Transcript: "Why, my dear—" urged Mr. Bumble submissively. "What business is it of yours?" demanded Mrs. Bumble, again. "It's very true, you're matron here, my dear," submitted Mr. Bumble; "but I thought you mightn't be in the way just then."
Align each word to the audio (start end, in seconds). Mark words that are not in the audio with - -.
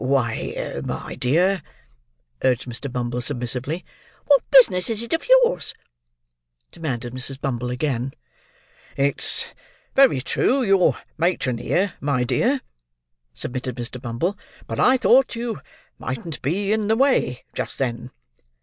"Why, 0.03 0.81
my 0.83 1.13
dear—" 1.13 1.61
urged 2.43 2.67
Mr. 2.67 2.91
Bumble 2.91 3.21
submissively. 3.21 3.85
"What 4.25 4.41
business 4.49 4.89
is 4.89 5.03
it 5.03 5.13
of 5.13 5.29
yours?" 5.29 5.75
demanded 6.71 7.13
Mrs. 7.13 7.39
Bumble, 7.39 7.69
again. 7.69 8.15
"It's 8.97 9.45
very 9.93 10.19
true, 10.19 10.63
you're 10.63 10.97
matron 11.19 11.59
here, 11.59 11.93
my 12.01 12.23
dear," 12.23 12.61
submitted 13.35 13.75
Mr. 13.75 14.01
Bumble; 14.01 14.35
"but 14.65 14.79
I 14.79 14.97
thought 14.97 15.35
you 15.35 15.59
mightn't 15.99 16.41
be 16.41 16.73
in 16.73 16.87
the 16.87 16.97
way 16.97 17.43
just 17.53 17.77
then." 17.77 18.09